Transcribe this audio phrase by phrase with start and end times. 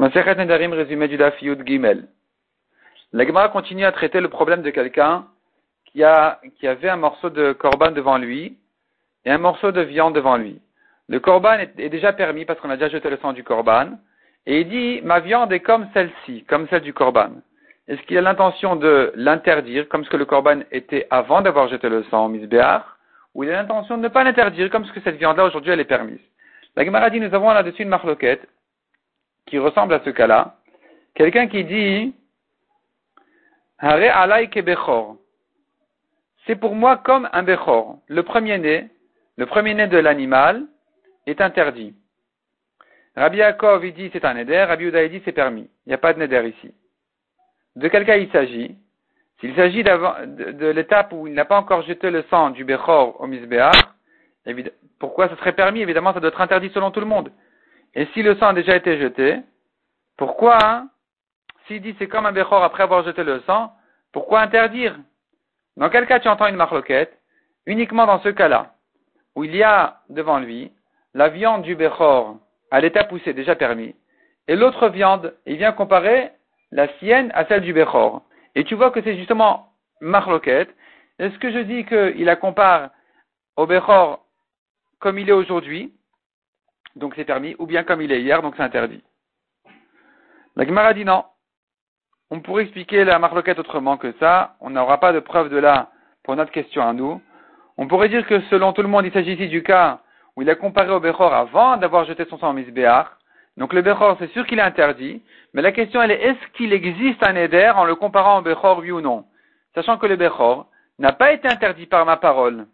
[0.00, 2.08] Nedarim, résumé du Daf Gimel.
[3.12, 5.26] La Gemara continue à traiter le problème de quelqu'un
[5.92, 6.02] qui,
[6.58, 8.56] qui avait un morceau de korban devant lui
[9.26, 10.58] et un morceau de viande devant lui.
[11.08, 13.98] Le korban est, déjà permis parce qu'on a déjà jeté le sang du korban.
[14.46, 17.32] Et il dit, ma viande est comme celle-ci, comme celle du korban.
[17.86, 21.90] Est-ce qu'il a l'intention de l'interdire, comme ce que le korban était avant d'avoir jeté
[21.90, 22.84] le sang au misbéach,
[23.34, 25.80] ou il a l'intention de ne pas l'interdire, comme ce que cette viande-là aujourd'hui elle
[25.80, 26.20] est permise?
[26.74, 28.48] La Gemara dit, nous avons là-dessus une marloquette
[29.50, 30.54] qui ressemble à ce cas-là.
[31.14, 32.14] Quelqu'un qui dit,
[33.78, 35.16] Hare alay bechor.
[36.46, 37.98] C'est pour moi comme un bechor.
[38.06, 38.88] Le premier-né,
[39.36, 40.66] le premier-né de l'animal
[41.26, 41.94] est interdit.
[43.16, 45.68] Rabbi Yaakov, dit c'est un neder, Rabbi Uda, dit c'est permis.
[45.84, 46.72] Il n'y a pas de neder ici.
[47.76, 48.76] De quel cas il s'agit?
[49.40, 53.26] S'il s'agit de, l'étape où il n'a pas encore jeté le sang du Bechor au
[53.26, 53.74] Misbéach,
[54.98, 55.80] pourquoi ce serait permis?
[55.80, 57.32] Évidemment, ça doit être interdit selon tout le monde.
[57.94, 59.40] Et si le sang a déjà été jeté,
[60.20, 60.84] pourquoi,
[61.66, 63.72] s'il dit c'est comme un Bechor après avoir jeté le sang,
[64.12, 64.98] pourquoi interdire?
[65.78, 67.18] Dans quel cas tu entends une marloquette?
[67.64, 68.74] Uniquement dans ce cas-là,
[69.34, 70.72] où il y a devant lui
[71.14, 72.36] la viande du Bechor
[72.70, 73.94] à l'état poussé déjà permis,
[74.46, 76.32] et l'autre viande, il vient comparer
[76.70, 78.20] la sienne à celle du Bechor.
[78.54, 80.68] Et tu vois que c'est justement marloquette.
[81.18, 82.90] Est-ce que je dis qu'il la compare
[83.56, 84.22] au Bechor
[84.98, 85.94] comme il est aujourd'hui,
[86.94, 89.02] donc c'est permis, ou bien comme il est hier, donc c'est interdit.
[90.56, 91.24] La Gemara dit non.
[92.30, 94.56] On pourrait expliquer la marloquette autrement que ça.
[94.60, 95.90] On n'aura pas de preuve de là
[96.22, 97.20] pour notre question à nous.
[97.76, 100.00] On pourrait dire que selon tout le monde, il s'agit ici du cas
[100.36, 103.18] où il a comparé au Bechor avant d'avoir jeté son sang en Misbéar.
[103.56, 105.22] Donc le Bechor, c'est sûr qu'il est interdit.
[105.54, 108.78] Mais la question, elle est, est-ce qu'il existe un Éder en le comparant au Bechor,
[108.78, 109.24] oui ou non?
[109.74, 110.66] Sachant que le Bechor
[110.98, 112.66] n'a pas été interdit par ma parole.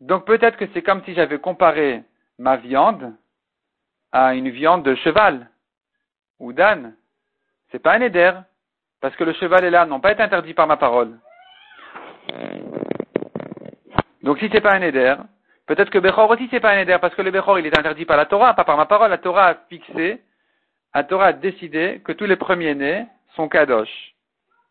[0.00, 2.02] Donc peut-être que c'est comme si j'avais comparé
[2.38, 3.14] ma viande
[4.12, 5.48] à une viande de cheval
[6.38, 6.94] ou d'âne.
[7.70, 8.32] C'est pas un éder,
[9.00, 11.18] parce que le cheval et l'âne n'ont pas été interdits par ma parole.
[14.22, 15.14] Donc si c'est pas un éder,
[15.66, 18.06] peut-être que Bechor aussi c'est pas un éder, parce que le Bechor il est interdit
[18.06, 19.10] par la Torah, pas par ma parole.
[19.10, 20.22] La Torah a fixé,
[20.94, 24.14] la Torah a décidé que tous les premiers-nés sont kadosh.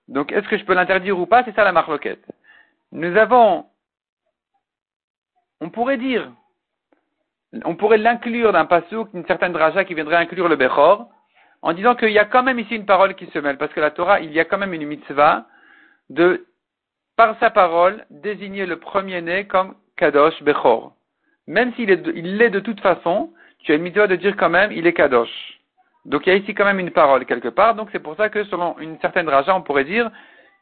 [0.07, 1.43] Donc est-ce que je peux l'interdire ou pas?
[1.43, 2.25] C'est ça la marloquette.
[2.91, 3.65] Nous avons,
[5.61, 6.31] on pourrait dire,
[7.65, 11.09] on pourrait l'inclure d'un pasouk, une certaine draja qui viendrait inclure le Bechor,
[11.63, 13.79] en disant qu'il y a quand même ici une parole qui se mêle, parce que
[13.79, 15.45] la Torah, il y a quand même une mitzvah
[16.09, 16.45] de,
[17.15, 20.93] par sa parole, désigner le premier-né comme Kadosh Bechor.
[21.47, 24.49] Même s'il est, il l'est de toute façon, tu as une mitzvah de dire quand
[24.49, 25.61] même, il est Kadosh.
[26.03, 28.27] Donc il y a ici quand même une parole quelque part, donc c'est pour ça
[28.27, 30.11] que selon une certaine draja, on pourrait dire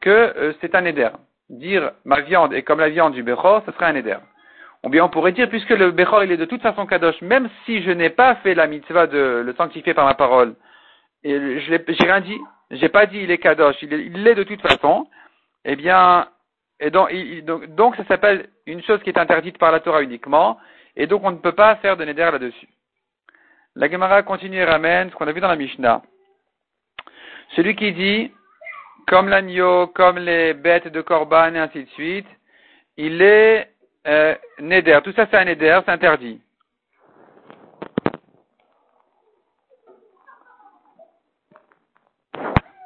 [0.00, 1.10] que euh, c'est un éder.
[1.50, 4.18] Dire ma viande est comme la viande du Bechor, ce serait un éder.
[4.84, 7.48] Ou bien on pourrait dire, puisque le Bechor il est de toute façon Kadosh, même
[7.66, 10.54] si je n'ai pas fait la mitzvah de le sanctifier par ma parole,
[11.24, 12.38] je n'ai rien dit,
[12.70, 15.06] j'ai pas dit il est Kadosh, il l'est de toute façon,
[15.64, 16.28] eh bien,
[16.80, 20.02] et donc, il, donc, donc ça s'appelle une chose qui est interdite par la Torah
[20.02, 20.58] uniquement,
[20.96, 22.68] et donc on ne peut pas faire de Neder là-dessus.
[23.76, 26.02] La Gemara continue et ramène ce qu'on a vu dans la Mishnah.
[27.56, 28.32] Celui qui dit,
[29.06, 32.26] comme l'agneau, comme les bêtes de Korban et ainsi de suite,
[32.96, 33.70] il est
[34.08, 34.98] euh, Neder.
[35.04, 36.41] Tout ça c'est un Neder, c'est interdit.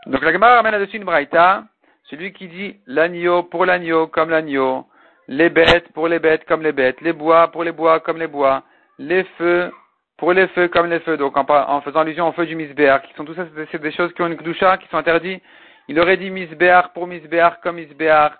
[0.06, 1.65] Donc la Gemara ramène là-dessus une braïta.
[2.05, 4.87] Celui qui dit l'agneau pour l'agneau comme l'agneau,
[5.27, 8.28] les bêtes pour les bêtes comme les bêtes, les bois pour les bois comme les
[8.28, 8.62] bois,
[8.99, 9.72] les feux
[10.16, 11.16] pour les feux comme les feux.
[11.16, 14.12] Donc en, faisant allusion au feu du misbéar, qui sont tout ça, c'est des choses
[14.15, 15.43] qui ont une kdusha, qui sont interdites.
[15.89, 18.39] Il aurait dit misbéar pour misbéar comme misbéar,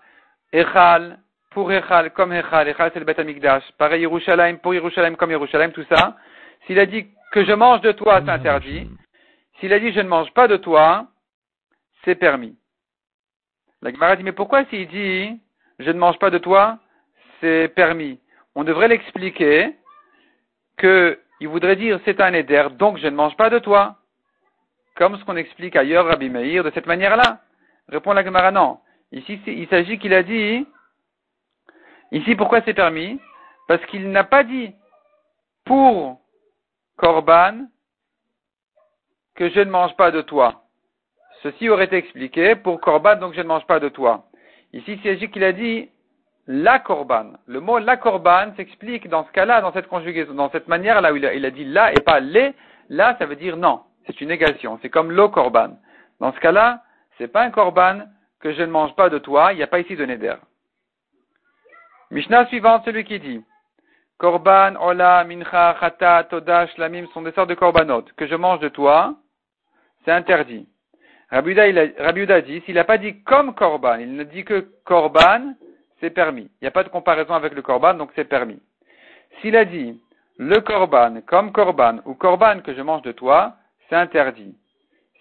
[0.53, 1.19] echal
[1.50, 3.65] pour echal comme echal, echal c'est le bête amigdash.
[3.76, 6.16] Pareil Yerushalayim pour Yerushalayim comme Yerushalayim, tout ça.
[6.66, 8.88] S'il a dit que je mange de toi, c'est interdit.
[9.59, 11.06] S'il a dit je ne mange pas de toi,
[12.06, 12.56] c'est permis.
[13.83, 15.39] La Gemara dit, mais pourquoi s'il dit,
[15.78, 16.78] je ne mange pas de toi,
[17.41, 18.19] c'est permis?
[18.55, 19.77] On devrait l'expliquer
[20.78, 23.97] qu'il voudrait dire, c'est un éder, donc je ne mange pas de toi.
[24.94, 27.43] Comme ce qu'on explique ailleurs, Rabbi Meir, de cette manière-là.
[27.88, 28.81] Répond la Gemara, non.
[29.12, 30.67] Ici, il s'agit qu'il a dit,
[32.12, 33.20] ici, pourquoi c'est permis?
[33.69, 34.73] Parce qu'il n'a pas dit,
[35.64, 36.20] pour
[36.97, 37.67] Korban,
[39.35, 40.65] que je ne mange pas de toi.
[41.46, 44.25] Ceci aurait été expliqué pour korban, donc je ne mange pas de toi.
[44.72, 45.88] Ici, il s'agit qu'il a dit
[46.48, 47.34] la korban.
[47.46, 51.16] Le mot la korban s'explique dans ce cas-là, dans cette conjugaison, dans cette manière-là où
[51.16, 52.52] il a, dit la et pas les.
[52.88, 53.82] Là, ça veut dire non.
[54.06, 54.81] C'est une négation.
[54.82, 55.78] C'est comme lo korban.
[56.19, 56.82] Dans ce cas-là,
[57.16, 58.00] c'est pas un korban
[58.40, 59.52] que je ne mange pas de toi.
[59.52, 60.34] Il n'y a pas ici de neder.
[62.10, 63.40] Mishnah suivante, celui qui dit
[64.19, 68.69] Korban, Ola, Mincha, Chata, Toda, Shlamim sont des sortes de korbanot que je mange de
[68.69, 69.14] toi
[70.04, 70.69] c'est interdit.
[71.37, 71.79] Rabiuda, il
[72.33, 75.55] a, dit, s'il n'a pas dit comme korban, il ne dit que korban,
[76.00, 76.49] c'est permis.
[76.61, 78.59] Il n'y a pas de comparaison avec le korban, donc c'est permis.
[79.41, 80.00] S'il a dit
[80.38, 83.55] le korban comme korban ou korban que je mange de toi,
[83.88, 84.55] c'est interdit.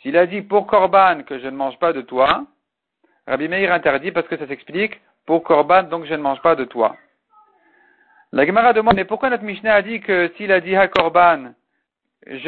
[0.01, 2.45] S'il a dit pour korban que je ne mange pas de toi,
[3.27, 6.63] Rabbi Meir interdit parce que ça s'explique pour korban donc je ne mange pas de
[6.63, 6.95] toi.
[8.31, 10.75] La Gemara demande mais pourquoi notre Mishnah a dit que s'il a dit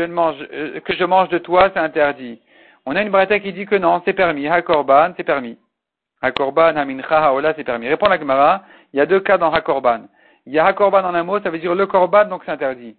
[0.01, 2.39] ne mange, euh, que je mange de toi c'est interdit?
[2.89, 5.57] On a une brata qui dit que non c'est permis ha korban c'est permis.
[6.21, 7.89] Ha korban ha mincha ha c'est permis.
[7.89, 8.63] Répond la Gemara
[8.93, 10.07] il y a deux cas dans ha korban.
[10.45, 12.51] Il y a ha korban en un mot ça veut dire le korban donc c'est
[12.51, 12.95] interdit.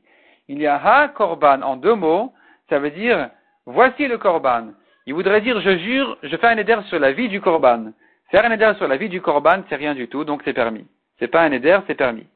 [0.47, 2.35] Il y a ha korban en deux mots
[2.69, 3.31] ça veut dire
[3.65, 4.75] voici le korban.
[5.09, 7.93] Il voudrait dire, je jure, je fais un éder sur la vie du korban.
[8.31, 10.87] Faire un éder sur la vie du korban, c'est rien du tout, donc c'est permis.
[11.19, 12.27] C'est pas un éder, c'est permis.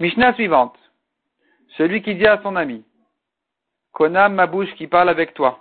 [0.00, 0.76] Mishnah suivante.
[1.76, 2.84] Celui qui dit à son ami,
[4.00, 5.58] Konam, ma bouche qui parle avec toi.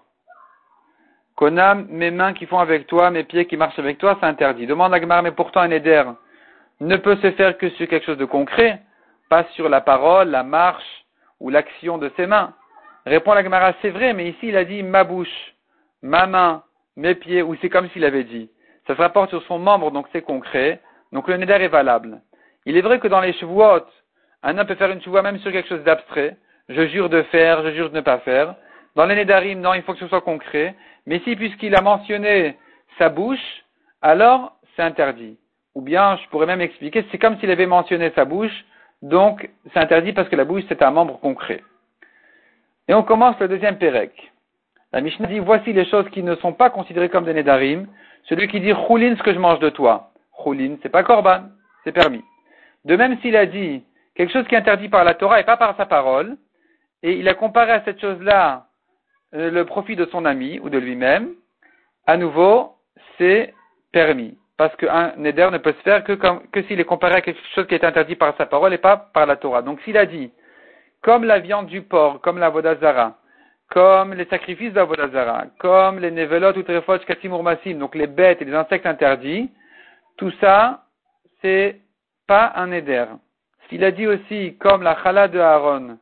[1.36, 4.66] Konam, mes mains qui font avec toi, mes pieds qui marchent avec toi, c'est interdit.
[4.66, 6.06] Demande à Gmar, mais pourtant un éder
[6.80, 8.82] ne peut se faire que sur quelque chose de concret,
[9.30, 11.06] pas sur la parole, la marche
[11.42, 12.54] ou l'action de ses mains.
[13.06, 15.54] Répond la Gemara, c'est vrai, mais ici il a dit ma bouche,
[16.02, 16.64] ma main,
[16.96, 18.50] mes pieds, ou c'est comme s'il avait dit.
[18.88, 20.80] Ça se rapporte sur son membre, donc c'est concret.
[21.12, 22.22] Donc le neder est valable.
[22.66, 23.66] Il est vrai que dans les chevaux
[24.44, 26.38] un homme peut faire une chevoie même sur quelque chose d'abstrait.
[26.70, 28.56] Je jure de faire, je jure de ne pas faire.
[28.96, 30.76] Dans les nedarim, non, il faut que ce soit concret.
[31.08, 32.58] Mais si, puisqu'il a mentionné
[33.00, 33.64] sa bouche,
[34.02, 35.38] alors c'est interdit.
[35.74, 38.66] Ou bien, je pourrais même expliquer, c'est comme s'il avait mentionné sa bouche,
[39.02, 41.64] donc c'est interdit parce que la bouche c'est un membre concret.
[42.88, 44.12] Et on commence le deuxième Pérec.
[44.92, 47.88] La Mishnah dit, voici les choses qui ne sont pas considérées comme des Nedarim.
[48.24, 50.12] Celui qui dit, choulin, ce que je mange de toi.
[50.44, 51.44] Choulin, c'est pas korban,
[51.84, 52.24] c'est permis.
[52.86, 53.84] De même s'il a dit
[54.16, 56.38] quelque chose qui est interdit par la Torah et pas par sa parole,
[57.04, 58.68] et il a comparé à cette chose-là
[59.34, 61.34] euh, le profit de son ami ou de lui-même,
[62.08, 62.76] à nouveau,
[63.18, 63.54] c'est
[63.92, 64.38] permis.
[64.58, 67.68] Parce qu'un Neder ne peut se faire que, que s'il est comparé à quelque chose
[67.68, 69.62] qui est interdit par sa parole et pas par la Torah.
[69.62, 70.32] Donc s'il a dit,
[71.02, 73.16] comme la viande du porc, comme la vodazara,
[73.70, 78.08] comme les sacrifices de la vodazara, comme les nevelot ou trefot katimur massim, donc les
[78.08, 79.50] bêtes et les insectes interdits,
[80.18, 80.84] tout ça,
[81.42, 81.80] c'est
[82.28, 83.06] pas un éder.
[83.70, 85.98] S'il a dit aussi comme la chala de Aaron,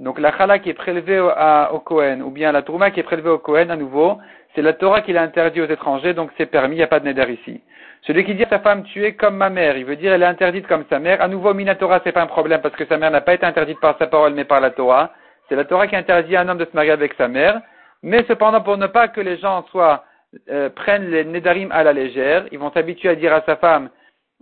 [0.00, 3.28] donc la chala qui est prélevée au, Kohen, ou bien la tourma qui est prélevée
[3.28, 4.18] au Kohen à nouveau,
[4.54, 7.00] c'est la Torah qui l'a interdit aux étrangers, donc c'est permis, il n'y a pas
[7.00, 7.60] de neder ici.
[8.02, 10.22] Celui qui dit à sa femme, tu es comme ma mère, il veut dire elle
[10.22, 11.20] est interdite comme sa mère.
[11.20, 13.78] À nouveau, Minatora, c'est pas un problème parce que sa mère n'a pas été interdite
[13.78, 15.12] par sa parole mais par la Torah.
[15.48, 17.60] C'est la Torah qui interdit à un homme de se marier avec sa mère.
[18.02, 20.04] Mais cependant, pour ne pas que les gens soient,
[20.48, 23.90] euh, prennent les Nedarim à la légère, ils vont s'habituer à dire à sa femme,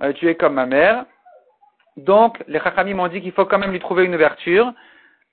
[0.04, 1.04] euh, tu es comme ma mère.
[1.96, 4.72] Donc, les Chachamim m'ont dit qu'il faut quand même lui trouver une ouverture.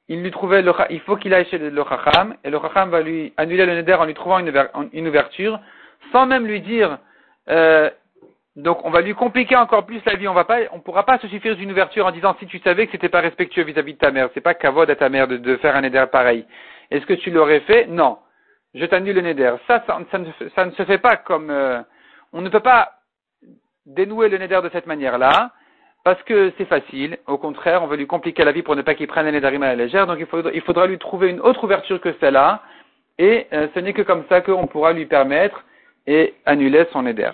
[0.08, 3.34] Il lui trouvait il faut qu'il aille chez le Chacham, et le Chacham va lui
[3.38, 5.60] annuler le Neder en lui trouvant une, ouverture,
[6.12, 7.00] sans même lui dire,
[7.50, 7.90] euh,
[8.56, 10.28] donc on va lui compliquer encore plus la vie.
[10.28, 12.86] On va pas, on pourra pas se suffire d'une ouverture en disant si tu savais
[12.86, 14.30] que c'était pas respectueux vis-à-vis de ta mère.
[14.34, 16.46] C'est pas cavode à ta mère de, faire un éder pareil.
[16.92, 17.88] Est-ce que tu l'aurais fait?
[17.88, 18.20] Non.
[18.76, 19.56] Je t'annule le neder.
[19.68, 21.82] Ça, ça, ne, se fait pas comme euh,
[22.32, 22.92] on ne peut pas
[23.86, 25.52] dénouer le neder de cette manière-là
[26.06, 27.18] parce que c'est facile.
[27.26, 29.48] Au contraire, on veut lui compliquer la vie pour ne pas qu'il prenne un neder
[29.48, 30.06] à la légère.
[30.06, 32.62] Donc il faudra, lui trouver une autre ouverture que celle-là.
[33.18, 35.66] Et euh, ce n'est que comme ça qu'on pourra lui permettre
[36.06, 37.32] et annuler son neder.